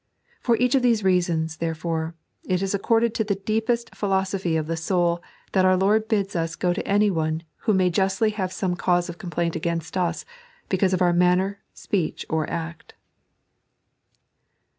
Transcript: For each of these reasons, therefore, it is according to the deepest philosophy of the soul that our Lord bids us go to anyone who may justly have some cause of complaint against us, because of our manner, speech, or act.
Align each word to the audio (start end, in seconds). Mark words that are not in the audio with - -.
For 0.39 0.55
each 0.57 0.73
of 0.73 0.81
these 0.81 1.03
reasons, 1.03 1.57
therefore, 1.57 2.15
it 2.43 2.63
is 2.63 2.73
according 2.73 3.11
to 3.11 3.23
the 3.23 3.35
deepest 3.35 3.93
philosophy 3.93 4.57
of 4.57 4.65
the 4.65 4.75
soul 4.75 5.21
that 5.51 5.63
our 5.63 5.77
Lord 5.77 6.07
bids 6.07 6.35
us 6.35 6.55
go 6.55 6.73
to 6.73 6.87
anyone 6.87 7.43
who 7.69 7.73
may 7.75 7.91
justly 7.91 8.31
have 8.31 8.51
some 8.51 8.75
cause 8.75 9.09
of 9.09 9.19
complaint 9.19 9.55
against 9.55 9.95
us, 9.95 10.25
because 10.69 10.93
of 10.95 11.03
our 11.03 11.13
manner, 11.13 11.59
speech, 11.75 12.25
or 12.31 12.49
act. 12.49 12.95